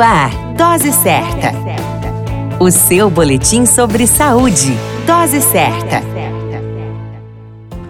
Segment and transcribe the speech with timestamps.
[0.00, 1.52] Ar, Dose Certa.
[2.58, 4.74] O seu boletim sobre saúde.
[5.06, 6.00] Dose Certa.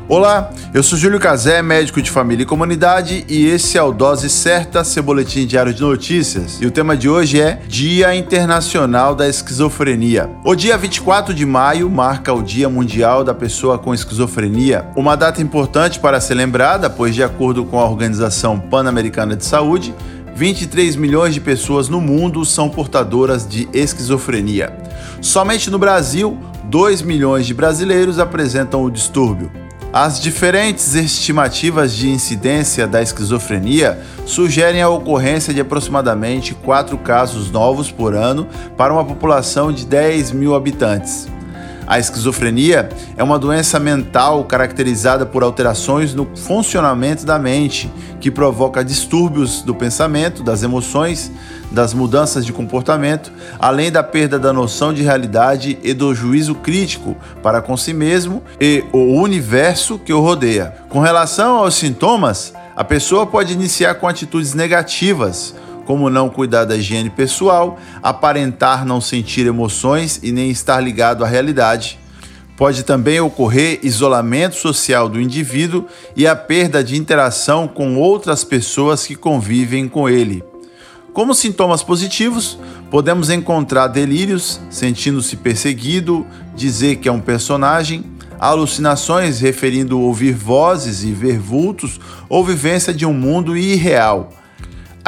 [0.09, 4.29] Olá, eu sou Júlio Cazé, médico de família e comunidade, e esse é o Dose
[4.29, 6.59] Certa, seu boletim diário de notícias.
[6.61, 10.29] E o tema de hoje é Dia Internacional da Esquizofrenia.
[10.45, 15.41] O dia 24 de maio marca o Dia Mundial da Pessoa com Esquizofrenia, uma data
[15.41, 19.95] importante para ser lembrada, pois, de acordo com a Organização Pan-Americana de Saúde,
[20.41, 24.75] 23 milhões de pessoas no mundo são portadoras de esquizofrenia.
[25.21, 29.53] Somente no Brasil, 2 milhões de brasileiros apresentam o distúrbio.
[29.93, 37.93] As diferentes estimativas de incidência da esquizofrenia sugerem a ocorrência de aproximadamente 4 casos novos
[37.93, 41.29] por ano para uma população de 10 mil habitantes.
[41.91, 47.91] A esquizofrenia é uma doença mental caracterizada por alterações no funcionamento da mente,
[48.21, 51.33] que provoca distúrbios do pensamento, das emoções,
[51.69, 57.17] das mudanças de comportamento, além da perda da noção de realidade e do juízo crítico
[57.43, 60.73] para com si mesmo e o universo que o rodeia.
[60.89, 65.57] Com relação aos sintomas, a pessoa pode iniciar com atitudes negativas,
[65.91, 71.27] como não cuidar da higiene pessoal, aparentar não sentir emoções e nem estar ligado à
[71.27, 71.99] realidade.
[72.57, 79.05] Pode também ocorrer isolamento social do indivíduo e a perda de interação com outras pessoas
[79.05, 80.45] que convivem com ele.
[81.13, 82.57] Como sintomas positivos,
[82.89, 86.25] podemos encontrar delírios, sentindo-se perseguido,
[86.55, 88.05] dizer que é um personagem,
[88.39, 94.31] alucinações referindo ouvir vozes e ver vultos ou vivência de um mundo irreal.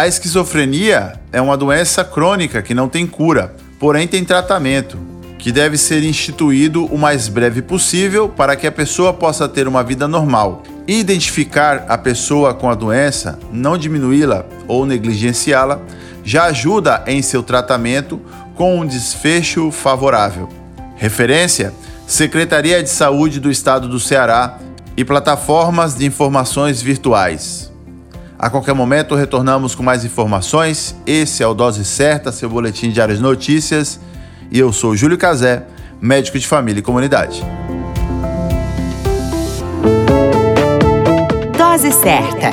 [0.03, 4.99] A esquizofrenia é uma doença crônica que não tem cura, porém tem tratamento,
[5.39, 9.85] que deve ser instituído o mais breve possível para que a pessoa possa ter uma
[9.85, 10.65] vida normal.
[10.89, 15.81] Identificar a pessoa com a doença, não diminuí-la ou negligenciá-la,
[16.25, 18.21] já ajuda em seu tratamento
[18.57, 20.49] com um desfecho favorável.
[20.97, 21.73] Referência:
[22.09, 24.59] Secretaria de Saúde do Estado do Ceará
[24.97, 27.72] e plataformas de informações virtuais.
[28.43, 30.97] A qualquer momento retornamos com mais informações.
[31.07, 34.01] Esse é o Dose Certa, seu boletim de notícias.
[34.51, 35.63] E eu sou Júlio Cazé,
[36.01, 37.41] médico de família e comunidade.
[41.57, 42.51] Dose Certa,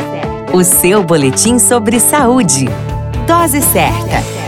[0.53, 2.67] o seu boletim sobre saúde.
[3.25, 4.38] Dose Certa.